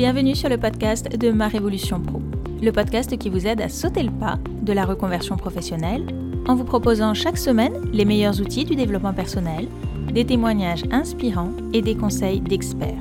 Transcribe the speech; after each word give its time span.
Bienvenue 0.00 0.34
sur 0.34 0.48
le 0.48 0.56
podcast 0.56 1.14
de 1.14 1.30
Ma 1.30 1.46
Révolution 1.46 2.00
Pro, 2.00 2.22
le 2.62 2.72
podcast 2.72 3.18
qui 3.18 3.28
vous 3.28 3.46
aide 3.46 3.60
à 3.60 3.68
sauter 3.68 4.02
le 4.02 4.10
pas 4.10 4.38
de 4.62 4.72
la 4.72 4.86
reconversion 4.86 5.36
professionnelle 5.36 6.06
en 6.48 6.54
vous 6.54 6.64
proposant 6.64 7.12
chaque 7.12 7.36
semaine 7.36 7.74
les 7.92 8.06
meilleurs 8.06 8.40
outils 8.40 8.64
du 8.64 8.76
développement 8.76 9.12
personnel, 9.12 9.68
des 10.10 10.24
témoignages 10.24 10.84
inspirants 10.90 11.52
et 11.74 11.82
des 11.82 11.96
conseils 11.96 12.40
d'experts. 12.40 12.96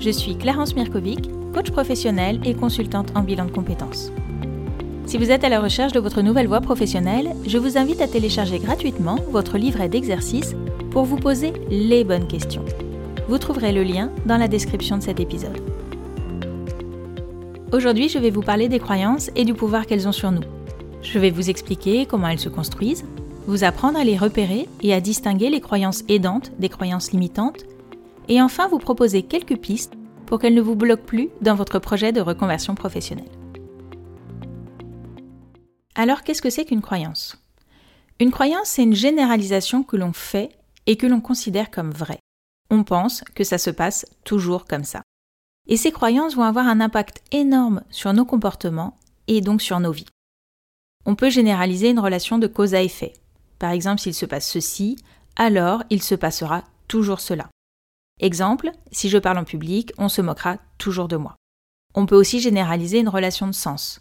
Je 0.00 0.10
suis 0.10 0.36
Clarence 0.36 0.74
Mirkovic, 0.74 1.30
coach 1.52 1.70
professionnel 1.70 2.40
et 2.44 2.54
consultante 2.54 3.12
en 3.14 3.20
bilan 3.20 3.44
de 3.44 3.52
compétences. 3.52 4.10
Si 5.06 5.18
vous 5.18 5.30
êtes 5.30 5.44
à 5.44 5.48
la 5.48 5.60
recherche 5.60 5.92
de 5.92 6.00
votre 6.00 6.20
nouvelle 6.20 6.48
voie 6.48 6.60
professionnelle, 6.60 7.32
je 7.46 7.58
vous 7.58 7.78
invite 7.78 8.00
à 8.00 8.08
télécharger 8.08 8.58
gratuitement 8.58 9.20
votre 9.30 9.56
livret 9.56 9.88
d'exercices 9.88 10.56
pour 10.90 11.04
vous 11.04 11.16
poser 11.16 11.52
les 11.70 12.02
bonnes 12.02 12.26
questions. 12.26 12.64
Vous 13.28 13.38
trouverez 13.38 13.70
le 13.70 13.84
lien 13.84 14.10
dans 14.26 14.36
la 14.36 14.48
description 14.48 14.96
de 14.96 15.02
cet 15.04 15.20
épisode. 15.20 15.73
Aujourd'hui, 17.74 18.08
je 18.08 18.20
vais 18.20 18.30
vous 18.30 18.40
parler 18.40 18.68
des 18.68 18.78
croyances 18.78 19.32
et 19.34 19.44
du 19.44 19.52
pouvoir 19.52 19.86
qu'elles 19.86 20.06
ont 20.06 20.12
sur 20.12 20.30
nous. 20.30 20.44
Je 21.02 21.18
vais 21.18 21.32
vous 21.32 21.50
expliquer 21.50 22.06
comment 22.06 22.28
elles 22.28 22.38
se 22.38 22.48
construisent, 22.48 23.04
vous 23.48 23.64
apprendre 23.64 23.98
à 23.98 24.04
les 24.04 24.16
repérer 24.16 24.68
et 24.80 24.94
à 24.94 25.00
distinguer 25.00 25.50
les 25.50 25.60
croyances 25.60 26.04
aidantes 26.06 26.52
des 26.60 26.68
croyances 26.68 27.10
limitantes, 27.10 27.64
et 28.28 28.40
enfin 28.40 28.68
vous 28.68 28.78
proposer 28.78 29.24
quelques 29.24 29.56
pistes 29.56 29.94
pour 30.24 30.38
qu'elles 30.38 30.54
ne 30.54 30.60
vous 30.60 30.76
bloquent 30.76 31.02
plus 31.02 31.30
dans 31.40 31.56
votre 31.56 31.80
projet 31.80 32.12
de 32.12 32.20
reconversion 32.20 32.76
professionnelle. 32.76 33.32
Alors 35.96 36.22
qu'est-ce 36.22 36.42
que 36.42 36.50
c'est 36.50 36.66
qu'une 36.66 36.80
croyance? 36.80 37.42
Une 38.20 38.30
croyance, 38.30 38.68
c'est 38.68 38.84
une 38.84 38.94
généralisation 38.94 39.82
que 39.82 39.96
l'on 39.96 40.12
fait 40.12 40.50
et 40.86 40.94
que 40.94 41.08
l'on 41.08 41.20
considère 41.20 41.72
comme 41.72 41.90
vraie. 41.90 42.20
On 42.70 42.84
pense 42.84 43.24
que 43.34 43.42
ça 43.42 43.58
se 43.58 43.70
passe 43.70 44.06
toujours 44.22 44.64
comme 44.64 44.84
ça. 44.84 45.02
Et 45.68 45.76
ces 45.76 45.92
croyances 45.92 46.36
vont 46.36 46.42
avoir 46.42 46.66
un 46.66 46.80
impact 46.80 47.22
énorme 47.32 47.82
sur 47.90 48.12
nos 48.12 48.24
comportements 48.24 48.96
et 49.28 49.40
donc 49.40 49.62
sur 49.62 49.80
nos 49.80 49.92
vies. 49.92 50.06
On 51.06 51.14
peut 51.14 51.30
généraliser 51.30 51.90
une 51.90 52.00
relation 52.00 52.38
de 52.38 52.46
cause 52.46 52.74
à 52.74 52.82
effet. 52.82 53.14
Par 53.58 53.70
exemple, 53.70 54.00
s'il 54.00 54.14
se 54.14 54.26
passe 54.26 54.48
ceci, 54.48 54.96
alors 55.36 55.82
il 55.90 56.02
se 56.02 56.14
passera 56.14 56.64
toujours 56.88 57.20
cela. 57.20 57.48
Exemple, 58.20 58.70
si 58.92 59.08
je 59.08 59.18
parle 59.18 59.38
en 59.38 59.44
public, 59.44 59.92
on 59.98 60.08
se 60.08 60.22
moquera 60.22 60.58
toujours 60.78 61.08
de 61.08 61.16
moi. 61.16 61.36
On 61.94 62.06
peut 62.06 62.16
aussi 62.16 62.40
généraliser 62.40 63.00
une 63.00 63.08
relation 63.08 63.46
de 63.46 63.52
sens. 63.52 63.98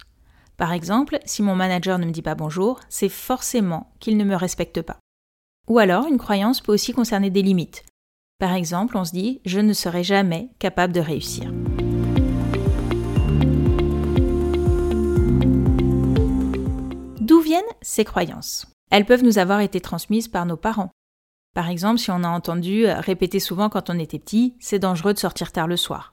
Par 0.58 0.72
exemple, 0.72 1.20
si 1.26 1.42
mon 1.42 1.56
manager 1.56 1.98
ne 1.98 2.06
me 2.06 2.12
dit 2.12 2.22
pas 2.22 2.36
bonjour, 2.36 2.80
c'est 2.90 3.10
forcément 3.10 3.92
qu'il 4.00 4.18
ne 4.18 4.24
me 4.24 4.36
respecte 4.36 4.82
pas. 4.82 5.00
Ou 5.68 5.80
alors, 5.80 6.08
une 6.08 6.18
croyance 6.18 6.62
peut 6.62 6.74
aussi 6.74 6.94
concerner 6.94 7.30
des 7.30 7.42
limites. 7.42 7.84
Par 8.44 8.56
exemple, 8.56 8.98
on 8.98 9.06
se 9.06 9.14
dit 9.14 9.40
je 9.46 9.62
ne 9.62 9.72
serai 9.72 10.04
jamais 10.04 10.50
capable 10.60 10.92
de 10.92 11.00
réussir. 11.00 11.50
D'où 17.22 17.40
viennent 17.40 17.64
ces 17.82 18.04
croyances? 18.04 18.68
Elles 18.92 19.06
peuvent 19.06 19.24
nous 19.24 19.38
avoir 19.38 19.62
été 19.62 19.80
transmises 19.80 20.28
par 20.28 20.46
nos 20.46 20.58
parents. 20.58 20.92
Par 21.56 21.70
exemple, 21.70 22.00
si 22.00 22.12
on 22.12 22.26
a 22.26 22.28
entendu 22.28 22.86
répéter 22.86 23.40
souvent 23.40 23.70
quand 23.70 23.90
on 23.90 23.98
était 23.98 24.20
petit, 24.20 24.58
c'est 24.60 24.78
dangereux 24.78 25.14
de 25.14 25.20
sortir 25.20 25.54
tard 25.54 25.68
le 25.68 25.78
soir. 25.78 26.12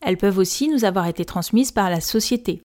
Elles 0.00 0.16
peuvent 0.16 0.38
aussi 0.38 0.68
nous 0.68 0.84
avoir 0.84 1.08
été 1.08 1.24
transmises 1.24 1.72
par 1.72 1.90
la 1.90 2.00
société. 2.00 2.62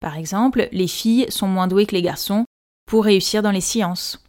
Par 0.00 0.18
exemple, 0.18 0.68
les 0.70 0.86
filles 0.86 1.24
sont 1.30 1.48
moins 1.48 1.66
douées 1.66 1.86
que 1.86 1.94
les 1.94 2.02
garçons 2.02 2.44
pour 2.86 3.04
réussir 3.04 3.40
dans 3.40 3.52
les 3.52 3.62
sciences. 3.62 4.22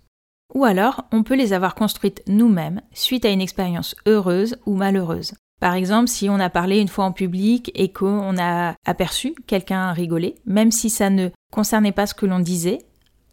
Ou 0.53 0.65
alors, 0.65 1.05
on 1.11 1.23
peut 1.23 1.35
les 1.35 1.53
avoir 1.53 1.75
construites 1.75 2.23
nous-mêmes 2.27 2.81
suite 2.93 3.25
à 3.25 3.29
une 3.29 3.41
expérience 3.41 3.95
heureuse 4.07 4.57
ou 4.65 4.75
malheureuse. 4.75 5.33
Par 5.59 5.73
exemple, 5.73 6.07
si 6.07 6.29
on 6.29 6.39
a 6.39 6.49
parlé 6.49 6.79
une 6.79 6.87
fois 6.87 7.05
en 7.05 7.11
public 7.11 7.71
et 7.75 7.91
qu'on 7.91 8.37
a 8.37 8.75
aperçu 8.85 9.35
quelqu'un 9.45 9.91
rigoler, 9.91 10.35
même 10.45 10.71
si 10.71 10.89
ça 10.89 11.09
ne 11.09 11.29
concernait 11.51 11.91
pas 11.91 12.07
ce 12.07 12.13
que 12.13 12.25
l'on 12.25 12.39
disait, 12.39 12.79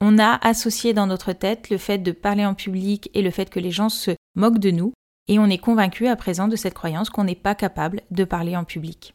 on 0.00 0.18
a 0.18 0.38
associé 0.46 0.92
dans 0.92 1.06
notre 1.06 1.32
tête 1.32 1.70
le 1.70 1.78
fait 1.78 1.98
de 1.98 2.12
parler 2.12 2.44
en 2.44 2.54
public 2.54 3.10
et 3.14 3.22
le 3.22 3.30
fait 3.30 3.48
que 3.48 3.60
les 3.60 3.70
gens 3.70 3.88
se 3.88 4.10
moquent 4.34 4.58
de 4.58 4.70
nous, 4.70 4.92
et 5.28 5.38
on 5.38 5.46
est 5.46 5.58
convaincu 5.58 6.06
à 6.08 6.16
présent 6.16 6.48
de 6.48 6.56
cette 6.56 6.74
croyance 6.74 7.10
qu'on 7.10 7.24
n'est 7.24 7.34
pas 7.34 7.54
capable 7.54 8.02
de 8.10 8.24
parler 8.24 8.56
en 8.56 8.64
public. 8.64 9.14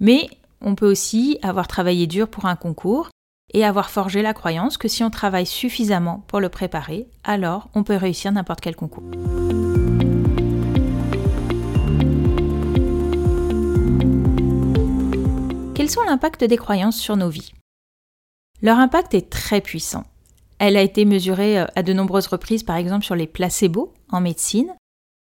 Mais 0.00 0.28
on 0.60 0.74
peut 0.74 0.90
aussi 0.90 1.38
avoir 1.42 1.68
travaillé 1.68 2.06
dur 2.06 2.28
pour 2.28 2.46
un 2.46 2.56
concours 2.56 3.10
et 3.54 3.64
avoir 3.64 3.90
forgé 3.90 4.22
la 4.22 4.34
croyance 4.34 4.78
que 4.78 4.88
si 4.88 5.04
on 5.04 5.10
travaille 5.10 5.46
suffisamment 5.46 6.24
pour 6.26 6.40
le 6.40 6.48
préparer, 6.48 7.06
alors 7.24 7.68
on 7.74 7.82
peut 7.82 7.96
réussir 7.96 8.32
n'importe 8.32 8.60
quel 8.60 8.76
concours. 8.76 9.04
Quels 15.74 15.90
sont 15.90 16.02
l'impact 16.02 16.44
des 16.44 16.56
croyances 16.56 16.98
sur 16.98 17.16
nos 17.16 17.28
vies? 17.28 17.52
Leur 18.62 18.78
impact 18.78 19.14
est 19.14 19.28
très 19.30 19.60
puissant. 19.60 20.04
Elle 20.60 20.76
a 20.76 20.82
été 20.82 21.04
mesurée 21.04 21.58
euh, 21.58 21.66
à 21.74 21.82
de 21.82 21.92
nombreuses 21.92 22.28
reprises, 22.28 22.62
par 22.62 22.76
exemple 22.76 23.04
sur 23.04 23.16
les 23.16 23.26
placebos 23.26 23.92
en 24.12 24.20
médecine, 24.20 24.72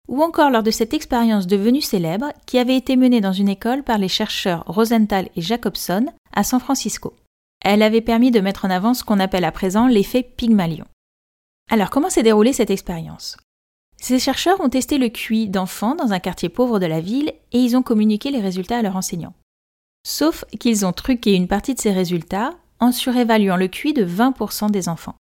ou 0.09 0.21
encore 0.21 0.49
lors 0.49 0.63
de 0.63 0.71
cette 0.71 0.93
expérience 0.93 1.47
devenue 1.47 1.79
célèbre 1.79 2.33
qui 2.45 2.59
avait 2.59 2.75
été 2.75 2.97
menée 2.97 3.21
dans 3.21 3.31
une 3.31 3.47
école 3.47 3.83
par 3.83 3.97
les 3.97 4.09
chercheurs 4.09 4.65
Rosenthal 4.67 5.29
et 5.37 5.41
Jacobson 5.41 6.07
à 6.33 6.43
San 6.43 6.59
Francisco. 6.59 7.13
Elle 7.61 7.83
avait 7.83 8.01
permis 8.01 8.31
de 8.31 8.39
mettre 8.39 8.65
en 8.65 8.69
avant 8.69 8.93
ce 8.93 9.03
qu'on 9.03 9.19
appelle 9.19 9.45
à 9.45 9.51
présent 9.51 9.87
l'effet 9.87 10.23
Pygmalion. 10.23 10.85
Alors 11.69 11.89
comment 11.89 12.09
s'est 12.09 12.23
déroulée 12.23 12.53
cette 12.53 12.71
expérience? 12.71 13.37
Ces 13.97 14.17
chercheurs 14.17 14.59
ont 14.61 14.69
testé 14.69 14.97
le 14.97 15.09
QI 15.09 15.47
d'enfants 15.47 15.95
dans 15.95 16.11
un 16.11 16.19
quartier 16.19 16.49
pauvre 16.49 16.79
de 16.79 16.87
la 16.87 17.01
ville 17.01 17.31
et 17.51 17.59
ils 17.59 17.77
ont 17.77 17.83
communiqué 17.83 18.31
les 18.31 18.39
résultats 18.39 18.79
à 18.79 18.81
leurs 18.81 18.95
enseignants. 18.95 19.35
Sauf 20.05 20.43
qu'ils 20.59 20.85
ont 20.85 20.91
truqué 20.91 21.35
une 21.35 21.47
partie 21.47 21.75
de 21.75 21.79
ces 21.79 21.91
résultats 21.91 22.55
en 22.79 22.91
surévaluant 22.91 23.57
le 23.57 23.67
QI 23.67 23.93
de 23.93 24.03
20% 24.03 24.71
des 24.71 24.89
enfants. 24.89 25.15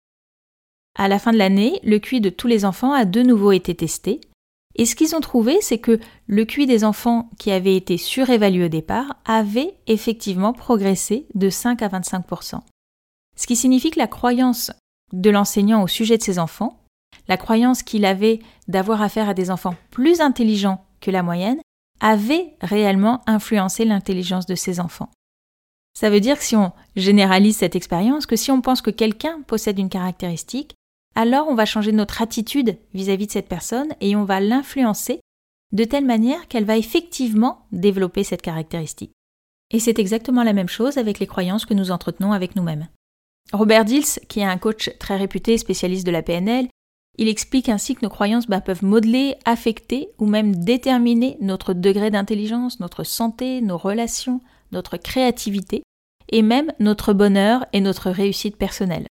À 0.97 1.09
la 1.09 1.19
fin 1.19 1.33
de 1.33 1.37
l'année, 1.37 1.79
le 1.83 1.99
QI 1.99 2.21
de 2.21 2.29
tous 2.29 2.47
les 2.47 2.63
enfants 2.63 2.93
a 2.93 3.03
de 3.03 3.21
nouveau 3.21 3.51
été 3.51 3.75
testé 3.75 4.21
et 4.75 4.85
ce 4.85 4.95
qu'ils 4.95 5.15
ont 5.15 5.19
trouvé, 5.19 5.57
c'est 5.61 5.79
que 5.79 5.99
le 6.27 6.45
QI 6.45 6.65
des 6.65 6.83
enfants 6.83 7.29
qui 7.37 7.51
avait 7.51 7.75
été 7.75 7.97
surévalué 7.97 8.65
au 8.65 8.69
départ 8.69 9.17
avait 9.25 9.73
effectivement 9.87 10.53
progressé 10.53 11.25
de 11.33 11.49
5 11.49 11.81
à 11.81 11.89
25% 11.89 12.59
Ce 13.35 13.47
qui 13.47 13.55
signifie 13.55 13.91
que 13.91 13.99
la 13.99 14.07
croyance 14.07 14.71
de 15.11 15.29
l'enseignant 15.29 15.81
au 15.81 15.87
sujet 15.87 16.17
de 16.17 16.23
ses 16.23 16.39
enfants, 16.39 16.83
la 17.27 17.37
croyance 17.37 17.83
qu'il 17.83 18.05
avait 18.05 18.39
d'avoir 18.67 19.01
affaire 19.01 19.27
à 19.27 19.33
des 19.33 19.51
enfants 19.51 19.75
plus 19.91 20.21
intelligents 20.21 20.85
que 21.01 21.11
la 21.11 21.23
moyenne, 21.23 21.59
avait 21.99 22.53
réellement 22.61 23.21
influencé 23.27 23.85
l'intelligence 23.85 24.45
de 24.45 24.55
ses 24.55 24.79
enfants. 24.79 25.09
Ça 25.93 26.09
veut 26.09 26.21
dire 26.21 26.37
que 26.37 26.45
si 26.45 26.55
on 26.55 26.71
généralise 26.95 27.57
cette 27.57 27.75
expérience, 27.75 28.25
que 28.25 28.37
si 28.37 28.51
on 28.51 28.61
pense 28.61 28.81
que 28.81 28.91
quelqu'un 28.91 29.41
possède 29.41 29.79
une 29.79 29.89
caractéristique, 29.89 30.75
alors 31.15 31.47
on 31.47 31.55
va 31.55 31.65
changer 31.65 31.91
notre 31.91 32.21
attitude 32.21 32.77
vis-à-vis 32.93 33.27
de 33.27 33.31
cette 33.31 33.47
personne 33.47 33.93
et 34.01 34.15
on 34.15 34.23
va 34.23 34.39
l'influencer 34.39 35.19
de 35.71 35.83
telle 35.83 36.05
manière 36.05 36.47
qu'elle 36.47 36.65
va 36.65 36.77
effectivement 36.77 37.65
développer 37.71 38.23
cette 38.23 38.41
caractéristique. 38.41 39.11
Et 39.71 39.79
c'est 39.79 39.99
exactement 39.99 40.43
la 40.43 40.53
même 40.53 40.69
chose 40.69 40.97
avec 40.97 41.19
les 41.19 41.27
croyances 41.27 41.65
que 41.65 41.73
nous 41.73 41.91
entretenons 41.91 42.31
avec 42.31 42.55
nous-mêmes. 42.55 42.87
Robert 43.53 43.85
Dills, 43.85 44.19
qui 44.27 44.39
est 44.39 44.45
un 44.45 44.57
coach 44.57 44.91
très 44.99 45.17
réputé 45.17 45.57
spécialiste 45.57 46.05
de 46.05 46.11
la 46.11 46.23
PNL, 46.23 46.67
il 47.17 47.27
explique 47.27 47.69
ainsi 47.69 47.95
que 47.95 48.05
nos 48.05 48.09
croyances 48.09 48.47
bah, 48.47 48.61
peuvent 48.61 48.85
modeler, 48.85 49.35
affecter 49.45 50.09
ou 50.19 50.25
même 50.25 50.55
déterminer 50.55 51.37
notre 51.41 51.73
degré 51.73 52.11
d'intelligence, 52.11 52.79
notre 52.79 53.03
santé, 53.03 53.61
nos 53.61 53.77
relations, 53.77 54.39
notre 54.71 54.97
créativité 54.97 55.83
et 56.31 56.41
même 56.41 56.71
notre 56.79 57.13
bonheur 57.13 57.65
et 57.73 57.81
notre 57.81 58.09
réussite 58.09 58.55
personnelle. 58.55 59.05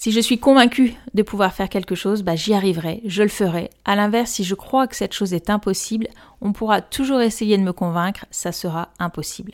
Si 0.00 0.12
je 0.12 0.20
suis 0.20 0.38
convaincue 0.38 0.94
de 1.12 1.22
pouvoir 1.22 1.52
faire 1.52 1.68
quelque 1.68 1.94
chose, 1.94 2.22
bah, 2.22 2.34
j'y 2.34 2.54
arriverai, 2.54 3.02
je 3.04 3.22
le 3.22 3.28
ferai. 3.28 3.68
À 3.84 3.96
l'inverse, 3.96 4.30
si 4.30 4.44
je 4.44 4.54
crois 4.54 4.86
que 4.86 4.96
cette 4.96 5.12
chose 5.12 5.34
est 5.34 5.50
impossible, 5.50 6.08
on 6.40 6.54
pourra 6.54 6.80
toujours 6.80 7.20
essayer 7.20 7.58
de 7.58 7.62
me 7.62 7.74
convaincre, 7.74 8.24
ça 8.30 8.50
sera 8.50 8.88
impossible. 8.98 9.52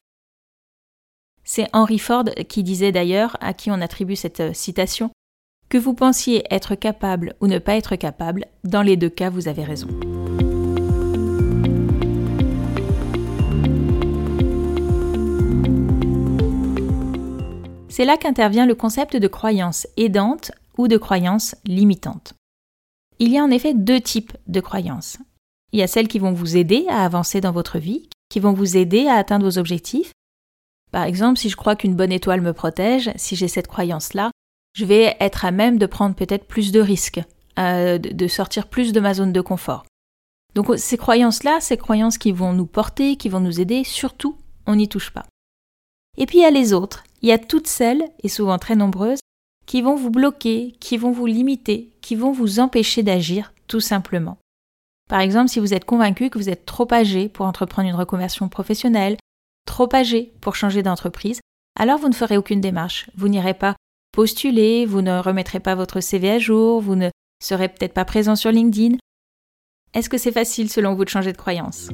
C'est 1.42 1.66
Henry 1.72 1.98
Ford 1.98 2.26
qui 2.48 2.62
disait 2.62 2.92
d'ailleurs, 2.92 3.36
à 3.40 3.54
qui 3.54 3.72
on 3.72 3.80
attribue 3.80 4.14
cette 4.14 4.38
euh, 4.38 4.52
citation, 4.52 5.10
que 5.68 5.78
vous 5.78 5.94
pensiez 5.94 6.44
être 6.54 6.76
capable 6.76 7.34
ou 7.40 7.48
ne 7.48 7.58
pas 7.58 7.74
être 7.74 7.96
capable, 7.96 8.46
dans 8.62 8.82
les 8.82 8.96
deux 8.96 9.10
cas, 9.10 9.30
vous 9.30 9.48
avez 9.48 9.64
raison. 9.64 9.88
C'est 17.96 18.04
là 18.04 18.18
qu'intervient 18.18 18.66
le 18.66 18.74
concept 18.74 19.16
de 19.16 19.26
croyance 19.26 19.86
aidante 19.96 20.52
ou 20.76 20.86
de 20.86 20.98
croyance 20.98 21.54
limitante. 21.64 22.34
Il 23.18 23.32
y 23.32 23.38
a 23.38 23.42
en 23.42 23.50
effet 23.50 23.72
deux 23.72 24.02
types 24.02 24.36
de 24.48 24.60
croyances. 24.60 25.16
Il 25.72 25.80
y 25.80 25.82
a 25.82 25.86
celles 25.86 26.06
qui 26.06 26.18
vont 26.18 26.34
vous 26.34 26.58
aider 26.58 26.84
à 26.90 27.06
avancer 27.06 27.40
dans 27.40 27.52
votre 27.52 27.78
vie, 27.78 28.10
qui 28.28 28.38
vont 28.38 28.52
vous 28.52 28.76
aider 28.76 29.06
à 29.06 29.14
atteindre 29.14 29.46
vos 29.46 29.56
objectifs. 29.56 30.12
Par 30.92 31.04
exemple, 31.04 31.38
si 31.38 31.48
je 31.48 31.56
crois 31.56 31.74
qu'une 31.74 31.96
bonne 31.96 32.12
étoile 32.12 32.42
me 32.42 32.52
protège, 32.52 33.10
si 33.16 33.34
j'ai 33.34 33.48
cette 33.48 33.66
croyance-là, 33.66 34.30
je 34.74 34.84
vais 34.84 35.16
être 35.18 35.46
à 35.46 35.50
même 35.50 35.78
de 35.78 35.86
prendre 35.86 36.14
peut-être 36.14 36.46
plus 36.46 36.72
de 36.72 36.80
risques, 36.80 37.22
euh, 37.58 37.96
de 37.96 38.28
sortir 38.28 38.68
plus 38.68 38.92
de 38.92 39.00
ma 39.00 39.14
zone 39.14 39.32
de 39.32 39.40
confort. 39.40 39.86
Donc 40.54 40.70
ces 40.76 40.98
croyances-là, 40.98 41.62
ces 41.62 41.78
croyances 41.78 42.18
qui 42.18 42.32
vont 42.32 42.52
nous 42.52 42.66
porter, 42.66 43.16
qui 43.16 43.30
vont 43.30 43.40
nous 43.40 43.58
aider, 43.58 43.84
surtout 43.84 44.36
on 44.66 44.76
n'y 44.76 44.86
touche 44.86 45.08
pas. 45.08 45.24
Et 46.16 46.26
puis 46.26 46.38
il 46.38 46.42
y 46.42 46.46
a 46.46 46.50
les 46.50 46.72
autres, 46.72 47.04
il 47.22 47.28
y 47.28 47.32
a 47.32 47.38
toutes 47.38 47.66
celles, 47.66 48.04
et 48.22 48.28
souvent 48.28 48.58
très 48.58 48.76
nombreuses, 48.76 49.20
qui 49.66 49.82
vont 49.82 49.96
vous 49.96 50.10
bloquer, 50.10 50.76
qui 50.80 50.96
vont 50.96 51.10
vous 51.10 51.26
limiter, 51.26 51.90
qui 52.00 52.14
vont 52.14 52.32
vous 52.32 52.60
empêcher 52.60 53.02
d'agir 53.02 53.52
tout 53.66 53.80
simplement. 53.80 54.38
Par 55.08 55.20
exemple, 55.20 55.50
si 55.50 55.60
vous 55.60 55.74
êtes 55.74 55.84
convaincu 55.84 56.30
que 56.30 56.38
vous 56.38 56.48
êtes 56.48 56.66
trop 56.66 56.92
âgé 56.92 57.28
pour 57.28 57.46
entreprendre 57.46 57.88
une 57.88 57.94
reconversion 57.94 58.48
professionnelle, 58.48 59.16
trop 59.66 59.88
âgé 59.94 60.32
pour 60.40 60.56
changer 60.56 60.82
d'entreprise, 60.82 61.40
alors 61.78 61.98
vous 61.98 62.08
ne 62.08 62.14
ferez 62.14 62.36
aucune 62.36 62.60
démarche. 62.60 63.10
Vous 63.16 63.28
n'irez 63.28 63.54
pas 63.54 63.76
postuler, 64.12 64.86
vous 64.86 65.02
ne 65.02 65.18
remettrez 65.18 65.60
pas 65.60 65.74
votre 65.74 66.00
CV 66.00 66.30
à 66.30 66.38
jour, 66.38 66.80
vous 66.80 66.96
ne 66.96 67.10
serez 67.42 67.68
peut-être 67.68 67.92
pas 67.92 68.04
présent 68.04 68.34
sur 68.34 68.50
LinkedIn. 68.50 68.96
Est-ce 69.94 70.08
que 70.08 70.18
c'est 70.18 70.32
facile 70.32 70.70
selon 70.70 70.94
vous 70.94 71.04
de 71.04 71.10
changer 71.10 71.32
de 71.32 71.36
croyance? 71.36 71.88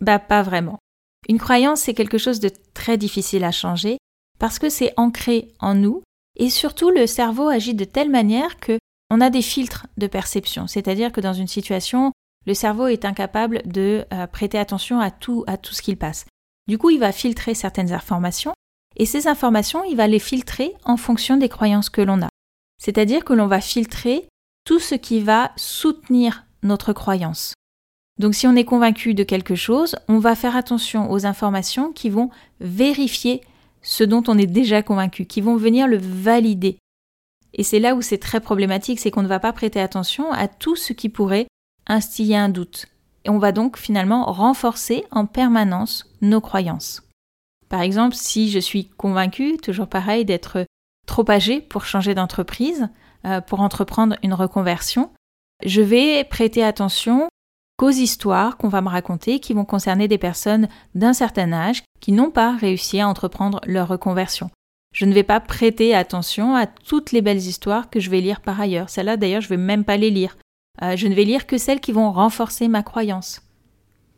Bah 0.00 0.18
pas 0.18 0.42
vraiment. 0.42 0.78
Une 1.28 1.38
croyance, 1.38 1.80
c'est 1.80 1.94
quelque 1.94 2.18
chose 2.18 2.40
de 2.40 2.50
très 2.74 2.96
difficile 2.96 3.44
à 3.44 3.52
changer 3.52 3.98
parce 4.38 4.58
que 4.58 4.68
c'est 4.68 4.94
ancré 4.96 5.52
en 5.60 5.74
nous 5.74 6.02
et 6.36 6.50
surtout 6.50 6.90
le 6.90 7.06
cerveau 7.06 7.48
agit 7.48 7.74
de 7.74 7.84
telle 7.84 8.10
manière 8.10 8.58
que 8.58 8.78
on 9.10 9.20
a 9.20 9.28
des 9.28 9.42
filtres 9.42 9.86
de 9.96 10.06
perception, 10.06 10.66
c'est-à-dire 10.68 11.10
que 11.10 11.20
dans 11.20 11.32
une 11.32 11.48
situation, 11.48 12.12
le 12.46 12.54
cerveau 12.54 12.86
est 12.86 13.04
incapable 13.04 13.60
de 13.64 14.06
euh, 14.14 14.26
prêter 14.26 14.56
attention 14.56 15.00
à 15.00 15.10
tout 15.10 15.44
à 15.46 15.56
tout 15.56 15.74
ce 15.74 15.82
qu'il 15.82 15.96
passe. 15.96 16.26
Du 16.68 16.78
coup, 16.78 16.90
il 16.90 17.00
va 17.00 17.12
filtrer 17.12 17.54
certaines 17.54 17.92
informations 17.92 18.54
et 18.96 19.06
ces 19.06 19.26
informations, 19.26 19.82
il 19.84 19.96
va 19.96 20.06
les 20.06 20.18
filtrer 20.18 20.74
en 20.84 20.96
fonction 20.96 21.36
des 21.36 21.48
croyances 21.48 21.90
que 21.90 22.00
l'on 22.00 22.22
a. 22.22 22.28
C'est-à-dire 22.80 23.24
que 23.24 23.32
l'on 23.32 23.46
va 23.46 23.60
filtrer 23.60 24.28
tout 24.64 24.78
ce 24.78 24.94
qui 24.94 25.20
va 25.20 25.52
soutenir 25.56 26.46
notre 26.62 26.92
croyance. 26.92 27.54
Donc 28.20 28.34
si 28.34 28.46
on 28.46 28.54
est 28.54 28.66
convaincu 28.66 29.14
de 29.14 29.24
quelque 29.24 29.54
chose, 29.54 29.96
on 30.06 30.18
va 30.18 30.34
faire 30.34 30.54
attention 30.54 31.10
aux 31.10 31.24
informations 31.24 31.90
qui 31.90 32.10
vont 32.10 32.28
vérifier 32.60 33.40
ce 33.80 34.04
dont 34.04 34.22
on 34.28 34.36
est 34.36 34.46
déjà 34.46 34.82
convaincu, 34.82 35.24
qui 35.24 35.40
vont 35.40 35.56
venir 35.56 35.88
le 35.88 35.96
valider. 35.96 36.76
Et 37.54 37.62
c'est 37.62 37.78
là 37.78 37.94
où 37.94 38.02
c'est 38.02 38.18
très 38.18 38.40
problématique, 38.40 39.00
c'est 39.00 39.10
qu'on 39.10 39.22
ne 39.22 39.26
va 39.26 39.40
pas 39.40 39.54
prêter 39.54 39.80
attention 39.80 40.30
à 40.32 40.48
tout 40.48 40.76
ce 40.76 40.92
qui 40.92 41.08
pourrait 41.08 41.46
instiller 41.86 42.36
un 42.36 42.50
doute. 42.50 42.88
Et 43.24 43.30
on 43.30 43.38
va 43.38 43.52
donc 43.52 43.78
finalement 43.78 44.30
renforcer 44.30 45.06
en 45.10 45.24
permanence 45.24 46.04
nos 46.20 46.42
croyances. 46.42 47.02
Par 47.70 47.80
exemple, 47.80 48.16
si 48.16 48.50
je 48.50 48.58
suis 48.58 48.84
convaincu, 48.84 49.56
toujours 49.56 49.88
pareil, 49.88 50.26
d'être 50.26 50.66
trop 51.06 51.24
âgé 51.30 51.62
pour 51.62 51.86
changer 51.86 52.14
d'entreprise, 52.14 52.90
euh, 53.24 53.40
pour 53.40 53.60
entreprendre 53.60 54.16
une 54.22 54.34
reconversion, 54.34 55.10
je 55.64 55.80
vais 55.80 56.22
prêter 56.24 56.62
attention 56.62 57.30
qu'aux 57.80 57.88
histoires 57.88 58.58
qu'on 58.58 58.68
va 58.68 58.82
me 58.82 58.90
raconter 58.90 59.40
qui 59.40 59.54
vont 59.54 59.64
concerner 59.64 60.06
des 60.06 60.18
personnes 60.18 60.68
d'un 60.94 61.14
certain 61.14 61.50
âge 61.50 61.82
qui 62.00 62.12
n'ont 62.12 62.30
pas 62.30 62.54
réussi 62.54 63.00
à 63.00 63.08
entreprendre 63.08 63.58
leur 63.64 63.88
reconversion. 63.88 64.50
Je 64.94 65.06
ne 65.06 65.14
vais 65.14 65.22
pas 65.22 65.40
prêter 65.40 65.94
attention 65.94 66.54
à 66.54 66.66
toutes 66.66 67.10
les 67.10 67.22
belles 67.22 67.38
histoires 67.38 67.88
que 67.88 67.98
je 67.98 68.10
vais 68.10 68.20
lire 68.20 68.42
par 68.42 68.60
ailleurs. 68.60 68.90
Celles-là, 68.90 69.16
d'ailleurs, 69.16 69.40
je 69.40 69.46
ne 69.46 69.56
vais 69.56 69.64
même 69.64 69.84
pas 69.84 69.96
les 69.96 70.10
lire. 70.10 70.36
Euh, 70.82 70.94
je 70.94 71.06
ne 71.06 71.14
vais 71.14 71.24
lire 71.24 71.46
que 71.46 71.56
celles 71.56 71.80
qui 71.80 71.92
vont 71.92 72.12
renforcer 72.12 72.68
ma 72.68 72.82
croyance. 72.82 73.40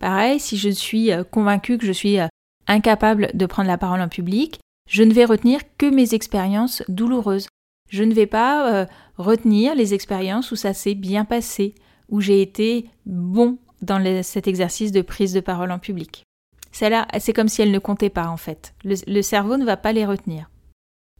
Pareil, 0.00 0.40
si 0.40 0.56
je 0.56 0.68
suis 0.68 1.12
euh, 1.12 1.22
convaincu 1.22 1.78
que 1.78 1.86
je 1.86 1.92
suis 1.92 2.18
euh, 2.18 2.26
incapable 2.66 3.30
de 3.32 3.46
prendre 3.46 3.68
la 3.68 3.78
parole 3.78 4.00
en 4.00 4.08
public, 4.08 4.58
je 4.90 5.04
ne 5.04 5.12
vais 5.12 5.24
retenir 5.24 5.60
que 5.78 5.86
mes 5.86 6.14
expériences 6.14 6.82
douloureuses. 6.88 7.46
Je 7.90 8.02
ne 8.02 8.12
vais 8.12 8.26
pas 8.26 8.88
retenir 9.18 9.74
les 9.74 9.92
expériences 9.92 10.50
où 10.50 10.56
ça 10.56 10.72
s'est 10.72 10.94
bien 10.94 11.26
passé, 11.26 11.74
où 12.12 12.20
j'ai 12.20 12.40
été 12.40 12.88
bon 13.04 13.58
dans 13.80 14.22
cet 14.22 14.46
exercice 14.46 14.92
de 14.92 15.02
prise 15.02 15.32
de 15.32 15.40
parole 15.40 15.72
en 15.72 15.80
public. 15.80 16.22
Celles-là, 16.70 17.08
c'est 17.18 17.32
comme 17.32 17.48
si 17.48 17.60
elles 17.62 17.72
ne 17.72 17.78
comptaient 17.80 18.10
pas 18.10 18.28
en 18.28 18.36
fait. 18.36 18.74
le 18.84 19.22
cerveau 19.22 19.56
ne 19.56 19.64
va 19.64 19.76
pas 19.76 19.92
les 19.92 20.06
retenir. 20.06 20.48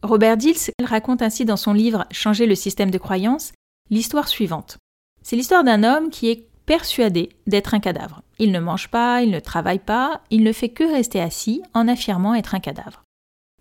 Robert 0.01 0.37
Dills 0.37 0.71
raconte 0.83 1.21
ainsi 1.21 1.45
dans 1.45 1.57
son 1.57 1.73
livre 1.73 2.05
Changer 2.11 2.45
le 2.45 2.55
système 2.55 2.91
de 2.91 2.97
croyance 2.97 3.51
l'histoire 3.89 4.27
suivante. 4.27 4.77
C'est 5.21 5.35
l'histoire 5.35 5.63
d'un 5.63 5.83
homme 5.83 6.09
qui 6.09 6.29
est 6.29 6.47
persuadé 6.65 7.29
d'être 7.47 7.73
un 7.73 7.79
cadavre. 7.79 8.21
Il 8.39 8.51
ne 8.51 8.59
mange 8.59 8.89
pas, 8.89 9.21
il 9.21 9.31
ne 9.31 9.39
travaille 9.39 9.79
pas, 9.79 10.21
il 10.29 10.43
ne 10.43 10.51
fait 10.51 10.69
que 10.69 10.83
rester 10.83 11.21
assis 11.21 11.61
en 11.73 11.87
affirmant 11.87 12.35
être 12.35 12.55
un 12.55 12.59
cadavre. 12.59 13.03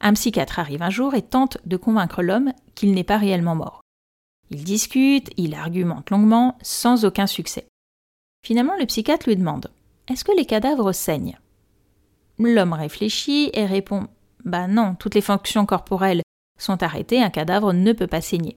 Un 0.01 0.15
psychiatre 0.15 0.59
arrive 0.59 0.83
un 0.83 0.91
jour 0.91 1.15
et 1.15 1.23
tente 1.23 1.59
de 1.65 1.77
convaincre 1.77 2.23
l'homme 2.23 2.53
qu'il 2.75 2.93
n'est 2.93 3.05
pas 3.05 3.19
réellement 3.19 3.55
mort. 3.55 3.82
Il 4.53 4.65
discute, 4.65 5.31
il 5.39 5.55
argumente 5.55 6.11
longuement, 6.11 6.59
sans 6.61 7.07
aucun 7.07 7.27
succès. 7.27 7.67
Finalement, 8.45 8.77
le 8.79 8.85
psychiatre 8.85 9.27
lui 9.27 9.37
demande 9.37 9.71
Est-ce 10.09 10.25
que 10.25 10.37
les 10.37 10.45
cadavres 10.45 10.93
saignent? 10.93 11.39
L'homme 12.39 12.75
réfléchit 12.75 13.51
et 13.55 13.65
répond 13.65 14.09
Bah 14.45 14.67
non, 14.67 14.95
toutes 14.95 15.15
les 15.15 15.23
fonctions 15.23 15.65
corporelles 15.65 16.21
sont 16.59 16.83
arrêtés, 16.83 17.23
un 17.23 17.31
cadavre 17.31 17.73
ne 17.73 17.93
peut 17.95 18.07
pas 18.07 18.21
saigner. 18.21 18.57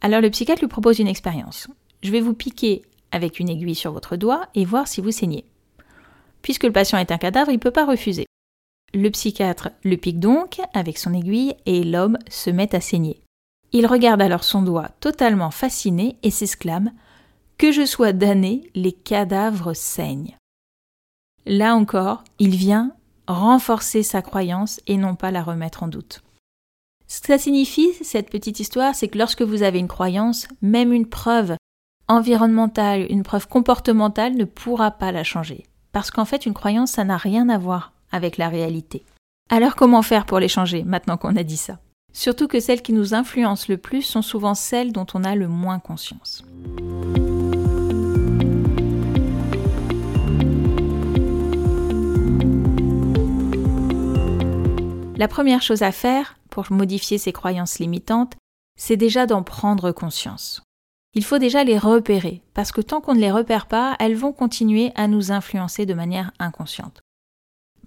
Alors 0.00 0.20
le 0.20 0.30
psychiatre 0.30 0.62
lui 0.62 0.68
propose 0.68 0.98
une 0.98 1.06
expérience. 1.06 1.68
Je 2.02 2.10
vais 2.10 2.20
vous 2.20 2.34
piquer 2.34 2.82
avec 3.12 3.38
une 3.38 3.48
aiguille 3.48 3.76
sur 3.76 3.92
votre 3.92 4.16
doigt 4.16 4.48
et 4.56 4.64
voir 4.64 4.88
si 4.88 5.00
vous 5.00 5.12
saignez. 5.12 5.44
Puisque 6.42 6.64
le 6.64 6.72
patient 6.72 6.98
est 6.98 7.12
un 7.12 7.18
cadavre, 7.18 7.52
il 7.52 7.56
ne 7.56 7.60
peut 7.60 7.70
pas 7.70 7.86
refuser. 7.86 8.26
Le 8.92 9.08
psychiatre 9.10 9.70
le 9.84 9.96
pique 9.96 10.18
donc 10.18 10.60
avec 10.74 10.98
son 10.98 11.14
aiguille 11.14 11.54
et 11.64 11.84
l'homme 11.84 12.18
se 12.28 12.50
met 12.50 12.74
à 12.74 12.80
saigner. 12.80 13.22
Il 13.72 13.86
regarde 13.86 14.20
alors 14.20 14.44
son 14.44 14.62
doigt 14.62 14.90
totalement 15.00 15.50
fasciné 15.50 16.16
et 16.22 16.30
s'exclame 16.30 16.92
Que 17.56 17.72
je 17.72 17.86
sois 17.86 18.12
damné, 18.12 18.70
les 18.74 18.92
cadavres 18.92 19.72
saignent. 19.72 20.36
Là 21.46 21.74
encore, 21.74 22.22
il 22.38 22.54
vient 22.54 22.92
renforcer 23.26 24.02
sa 24.02 24.20
croyance 24.20 24.80
et 24.86 24.96
non 24.96 25.14
pas 25.14 25.30
la 25.30 25.42
remettre 25.42 25.82
en 25.82 25.88
doute. 25.88 26.22
Ce 27.06 27.20
que 27.20 27.28
ça 27.28 27.38
signifie, 27.38 27.92
cette 28.02 28.30
petite 28.30 28.60
histoire, 28.60 28.94
c'est 28.94 29.08
que 29.08 29.18
lorsque 29.18 29.42
vous 29.42 29.62
avez 29.62 29.78
une 29.78 29.88
croyance, 29.88 30.48
même 30.60 30.92
une 30.92 31.08
preuve 31.08 31.56
environnementale, 32.08 33.06
une 33.10 33.22
preuve 33.22 33.48
comportementale 33.48 34.34
ne 34.34 34.44
pourra 34.44 34.90
pas 34.90 35.12
la 35.12 35.24
changer. 35.24 35.66
Parce 35.92 36.10
qu'en 36.10 36.24
fait, 36.24 36.46
une 36.46 36.54
croyance, 36.54 36.92
ça 36.92 37.04
n'a 37.04 37.16
rien 37.16 37.48
à 37.48 37.58
voir 37.58 37.92
avec 38.10 38.36
la 38.36 38.48
réalité. 38.48 39.04
Alors 39.50 39.76
comment 39.76 40.02
faire 40.02 40.26
pour 40.26 40.38
les 40.38 40.48
changer, 40.48 40.84
maintenant 40.84 41.16
qu'on 41.16 41.36
a 41.36 41.42
dit 41.42 41.56
ça? 41.56 41.78
Surtout 42.12 42.48
que 42.48 42.60
celles 42.60 42.82
qui 42.82 42.92
nous 42.92 43.14
influencent 43.14 43.66
le 43.68 43.78
plus 43.78 44.02
sont 44.02 44.22
souvent 44.22 44.54
celles 44.54 44.92
dont 44.92 45.06
on 45.14 45.24
a 45.24 45.34
le 45.34 45.48
moins 45.48 45.78
conscience. 45.78 46.44
La 55.16 55.28
première 55.28 55.62
chose 55.62 55.82
à 55.82 55.92
faire 55.92 56.36
pour 56.50 56.72
modifier 56.72 57.16
ces 57.16 57.32
croyances 57.32 57.78
limitantes, 57.78 58.34
c'est 58.76 58.96
déjà 58.96 59.26
d'en 59.26 59.42
prendre 59.42 59.92
conscience. 59.92 60.62
Il 61.14 61.24
faut 61.24 61.38
déjà 61.38 61.62
les 61.62 61.78
repérer, 61.78 62.42
parce 62.54 62.72
que 62.72 62.80
tant 62.80 63.00
qu'on 63.00 63.14
ne 63.14 63.20
les 63.20 63.30
repère 63.30 63.66
pas, 63.66 63.94
elles 64.00 64.16
vont 64.16 64.32
continuer 64.32 64.92
à 64.96 65.08
nous 65.08 65.30
influencer 65.30 65.86
de 65.86 65.94
manière 65.94 66.32
inconsciente. 66.38 67.02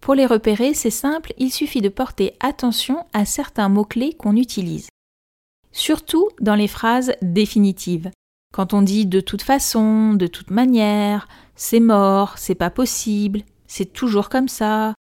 Pour 0.02 0.16
les 0.16 0.25
repérer, 0.25 0.74
c'est 0.74 0.90
simple, 0.90 1.34
il 1.38 1.52
suffit 1.52 1.82
de 1.82 1.90
porter 1.90 2.36
attention 2.40 3.06
à 3.14 3.25
certains 3.25 3.70
mots-clés 3.70 4.14
qu'on 4.14 4.36
utilise. 4.36 4.90
Surtout 5.72 6.30
dans 6.40 6.56
les 6.56 6.68
phrases 6.68 7.14
définitives. 7.22 8.12
Quand 8.54 8.74
on 8.74 8.82
dit 8.82 9.06
de 9.06 9.20
toute 9.20 9.42
façon, 9.42 10.14
de 10.14 10.28
toute 10.28 10.52
manière, 10.52 11.28
c'est 11.56 11.80
mort, 11.80 12.38
c'est 12.38 12.56
pas 12.56 12.70
possible, 12.70 13.42
c'est 13.68 13.92
toujours 13.92 14.30
comme 14.30 14.48
ça, 14.48 14.94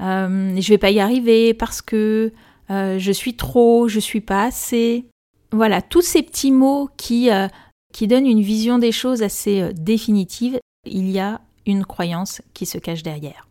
euh, 0.00 0.60
je 0.60 0.68
vais 0.68 0.78
pas 0.78 0.90
y 0.90 1.00
arriver 1.00 1.54
parce 1.54 1.82
que 1.82 2.32
euh, 2.70 2.98
je 2.98 3.12
suis 3.12 3.36
trop, 3.36 3.88
je 3.88 4.00
suis 4.00 4.20
pas 4.20 4.44
assez. 4.44 5.06
Voilà, 5.52 5.82
tous 5.82 6.02
ces 6.02 6.22
petits 6.22 6.52
mots 6.52 6.88
qui, 6.96 7.30
euh, 7.30 7.48
qui 7.92 8.06
donnent 8.06 8.26
une 8.26 8.42
vision 8.42 8.78
des 8.78 8.92
choses 8.92 9.22
assez 9.22 9.72
définitive, 9.74 10.58
il 10.86 11.10
y 11.10 11.18
a 11.18 11.40
une 11.66 11.84
croyance 11.84 12.40
qui 12.54 12.66
se 12.66 12.78
cache 12.78 13.02
derrière. 13.02 13.46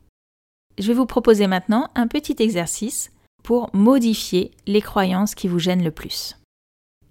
Je 0.79 0.87
vais 0.87 0.93
vous 0.93 1.05
proposer 1.05 1.45
maintenant 1.47 1.89
un 1.93 2.07
petit 2.07 2.35
exercice 2.39 3.11
pour 3.43 3.69
modifier 3.73 4.51
les 4.65 4.81
croyances 4.81 5.35
qui 5.35 5.49
vous 5.49 5.59
gênent 5.59 5.83
le 5.83 5.91
plus. 5.91 6.37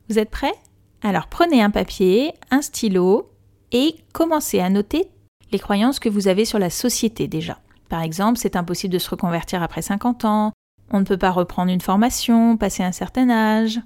Vous 0.08 0.18
êtes 0.18 0.30
prêts? 0.30 0.54
Alors 1.02 1.26
prenez 1.28 1.62
un 1.62 1.70
papier, 1.70 2.32
un 2.50 2.62
stylo 2.62 3.30
et 3.70 3.94
commencez 4.14 4.60
à 4.60 4.70
noter 4.70 5.10
les 5.52 5.58
croyances 5.58 6.00
que 6.00 6.08
vous 6.08 6.28
avez 6.28 6.46
sur 6.46 6.58
la 6.58 6.70
société 6.70 7.28
déjà. 7.28 7.60
Par 7.90 8.02
exemple, 8.02 8.38
c'est 8.38 8.56
impossible 8.56 8.94
de 8.94 8.98
se 8.98 9.10
reconvertir 9.10 9.62
après 9.62 9.82
50 9.82 10.24
ans, 10.24 10.52
on 10.90 11.00
ne 11.00 11.04
peut 11.04 11.18
pas 11.18 11.30
reprendre 11.30 11.70
une 11.70 11.82
formation, 11.82 12.56
passer 12.56 12.82
un 12.82 12.92
certain 12.92 13.28
âge. 13.28 13.80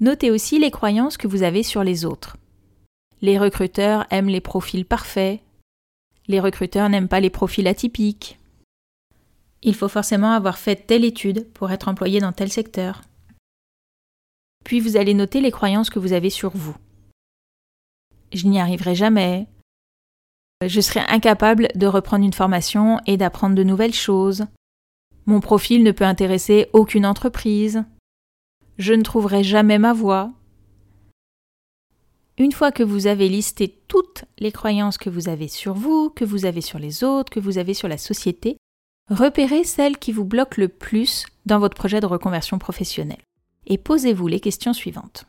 Notez 0.00 0.30
aussi 0.30 0.58
les 0.58 0.70
croyances 0.70 1.16
que 1.16 1.26
vous 1.26 1.42
avez 1.42 1.62
sur 1.62 1.84
les 1.84 2.04
autres. 2.04 2.36
Les 3.22 3.38
recruteurs 3.38 4.06
aiment 4.10 4.28
les 4.28 4.40
profils 4.40 4.84
parfaits. 4.84 5.40
Les 6.30 6.38
recruteurs 6.38 6.88
n'aiment 6.88 7.08
pas 7.08 7.18
les 7.18 7.28
profils 7.28 7.66
atypiques. 7.66 8.38
Il 9.62 9.74
faut 9.74 9.88
forcément 9.88 10.30
avoir 10.30 10.58
fait 10.58 10.76
telle 10.76 11.04
étude 11.04 11.50
pour 11.54 11.72
être 11.72 11.88
employé 11.88 12.20
dans 12.20 12.30
tel 12.30 12.52
secteur. 12.52 13.00
Puis 14.64 14.78
vous 14.78 14.96
allez 14.96 15.12
noter 15.12 15.40
les 15.40 15.50
croyances 15.50 15.90
que 15.90 15.98
vous 15.98 16.12
avez 16.12 16.30
sur 16.30 16.50
vous. 16.56 16.76
Je 18.32 18.46
n'y 18.46 18.60
arriverai 18.60 18.94
jamais. 18.94 19.48
Je 20.64 20.80
serai 20.80 21.00
incapable 21.00 21.66
de 21.74 21.88
reprendre 21.88 22.24
une 22.24 22.32
formation 22.32 23.00
et 23.06 23.16
d'apprendre 23.16 23.56
de 23.56 23.64
nouvelles 23.64 23.92
choses. 23.92 24.46
Mon 25.26 25.40
profil 25.40 25.82
ne 25.82 25.90
peut 25.90 26.04
intéresser 26.04 26.68
aucune 26.72 27.06
entreprise. 27.06 27.82
Je 28.78 28.92
ne 28.92 29.02
trouverai 29.02 29.42
jamais 29.42 29.80
ma 29.80 29.94
voie. 29.94 30.30
Une 32.40 32.52
fois 32.52 32.72
que 32.72 32.82
vous 32.82 33.06
avez 33.06 33.28
listé 33.28 33.68
toutes 33.86 34.24
les 34.38 34.50
croyances 34.50 34.96
que 34.96 35.10
vous 35.10 35.28
avez 35.28 35.46
sur 35.46 35.74
vous, 35.74 36.08
que 36.08 36.24
vous 36.24 36.46
avez 36.46 36.62
sur 36.62 36.78
les 36.78 37.04
autres, 37.04 37.30
que 37.30 37.38
vous 37.38 37.58
avez 37.58 37.74
sur 37.74 37.86
la 37.86 37.98
société, 37.98 38.56
repérez 39.10 39.62
celles 39.62 39.98
qui 39.98 40.10
vous 40.10 40.24
bloquent 40.24 40.58
le 40.58 40.68
plus 40.68 41.26
dans 41.44 41.58
votre 41.58 41.74
projet 41.74 42.00
de 42.00 42.06
reconversion 42.06 42.58
professionnelle 42.58 43.20
et 43.66 43.76
posez-vous 43.76 44.26
les 44.26 44.40
questions 44.40 44.72
suivantes. 44.72 45.26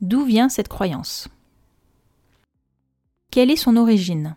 D'où 0.00 0.24
vient 0.24 0.48
cette 0.48 0.68
croyance? 0.68 1.26
Quelle 3.32 3.50
est 3.50 3.56
son 3.56 3.76
origine? 3.76 4.36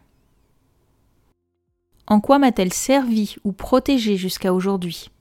En 2.08 2.20
quoi 2.20 2.40
m'a-t-elle 2.40 2.74
servi 2.74 3.36
ou 3.44 3.52
protégé 3.52 4.18
jusqu'à 4.18 4.56
aujourd'hui? 4.56 5.12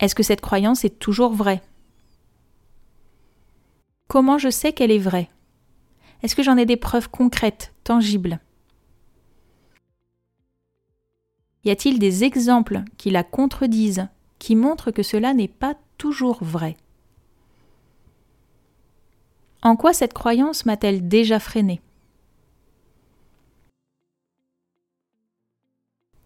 Est-ce 0.00 0.16
que 0.16 0.24
cette 0.24 0.40
croyance 0.40 0.84
est 0.84 0.98
toujours 0.98 1.34
vraie? 1.34 1.62
Comment 4.12 4.36
je 4.36 4.50
sais 4.50 4.74
qu'elle 4.74 4.90
est 4.90 4.98
vraie? 4.98 5.30
Est-ce 6.22 6.36
que 6.36 6.42
j'en 6.42 6.58
ai 6.58 6.66
des 6.66 6.76
preuves 6.76 7.08
concrètes, 7.08 7.72
tangibles? 7.82 8.40
Y 11.64 11.70
a-t-il 11.70 11.98
des 11.98 12.22
exemples 12.22 12.82
qui 12.98 13.08
la 13.08 13.24
contredisent, 13.24 14.06
qui 14.38 14.54
montrent 14.54 14.90
que 14.90 15.02
cela 15.02 15.32
n'est 15.32 15.48
pas 15.48 15.76
toujours 15.96 16.44
vrai? 16.44 16.76
En 19.62 19.76
quoi 19.76 19.94
cette 19.94 20.12
croyance 20.12 20.66
m'a-t-elle 20.66 21.08
déjà 21.08 21.40
freiné 21.40 21.80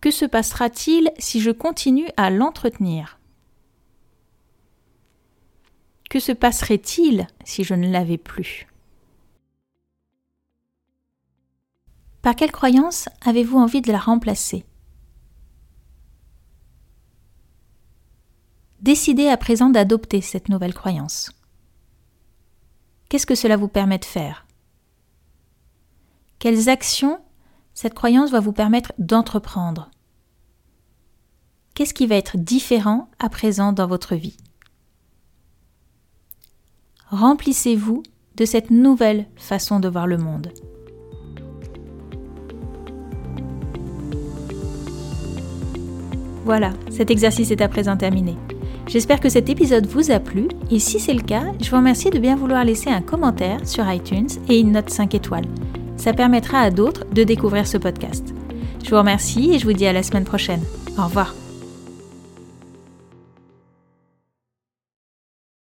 Que 0.01 0.11
se 0.11 0.25
passera-t-il 0.25 1.13
si 1.21 1.41
je 1.41 1.53
continue 1.53 2.09
à 2.17 2.31
l'entretenir? 2.31 3.21
Que 6.09 6.21
se 6.21 6.33
passerait-il 6.33 7.27
si 7.45 7.65
je 7.65 7.75
ne 7.75 7.91
l'avais 7.91 8.19
plus? 8.19 8.67
Par 12.23 12.35
quelle 12.35 12.53
croyance 12.53 13.09
avez-vous 13.25 13.59
envie 13.59 13.83
de 13.83 13.93
la 13.93 13.99
remplacer? 13.99 14.65
Décidez 18.81 19.29
à 19.29 19.37
présent 19.37 19.69
d'adopter 19.69 20.21
cette 20.21 20.49
nouvelle 20.49 20.75
croyance. 20.75 21.33
Qu'est-ce 23.09 23.27
que 23.27 23.35
cela 23.35 23.57
vous 23.57 23.69
permet 23.69 23.99
de 23.99 24.05
faire? 24.05 24.47
Quelles 26.39 26.69
actions 26.69 27.21
cette 27.75 27.95
croyance 27.95 28.31
va 28.31 28.41
vous 28.41 28.53
permettre 28.53 28.93
d'entreprendre? 28.99 29.91
Qu'est-ce 31.75 31.95
qui 31.95 32.07
va 32.07 32.17
être 32.17 32.37
différent 32.37 33.09
à 33.19 33.29
présent 33.29 33.73
dans 33.73 33.87
votre 33.87 34.15
vie? 34.15 34.37
Remplissez-vous 37.11 38.03
de 38.37 38.45
cette 38.45 38.71
nouvelle 38.71 39.27
façon 39.37 39.79
de 39.79 39.89
voir 39.89 40.09
le 40.09 40.19
monde. 40.19 40.49
Voilà, 46.45 46.73
cet 46.91 47.11
exercice 47.11 47.51
est 47.51 47.61
à 47.61 47.69
présent 47.69 47.97
terminé. 47.97 48.37
J'espère 48.89 49.21
que 49.21 49.29
cet 49.29 49.49
épisode 49.49 49.87
vous 49.87 50.11
a 50.11 50.19
plu 50.19 50.49
et 50.71 50.79
si 50.81 50.99
c'est 50.99 51.15
le 51.15 51.23
cas, 51.23 51.45
je 51.61 51.71
vous 51.71 51.77
remercie 51.77 52.11
de 52.11 52.19
bien 52.19 52.37
vouloir 52.37 52.65
laisser 52.65 52.91
un 52.91 53.03
commentaire 53.03 53.67
sur 53.67 53.89
iTunes 53.91 54.29
et 54.49 54.59
une 54.59 54.73
note 54.73 54.91
5 54.91 55.15
étoiles. 55.15 55.47
Ça 55.97 56.13
permettra 56.13 56.59
à 56.59 56.71
d'autres 56.71 57.05
de 57.13 57.23
découvrir 57.23 57.67
ce 57.67 57.79
podcast. 57.79 58.35
Je 58.85 58.91
vous 58.91 58.99
remercie 58.99 59.53
et 59.55 59.59
je 59.59 59.65
vous 59.65 59.73
dis 59.73 59.87
à 59.87 59.93
la 59.93 60.03
semaine 60.03 60.25
prochaine. 60.25 60.63
Au 60.99 61.05
revoir. 61.05 61.35